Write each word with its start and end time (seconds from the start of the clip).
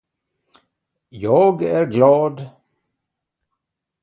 Jag 1.09 1.63
är 1.63 1.85
glad. 1.85 2.49